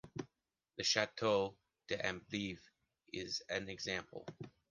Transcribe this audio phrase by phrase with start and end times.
[0.77, 1.57] The Château
[1.87, 2.57] d'Amblève
[3.13, 4.25] is an example.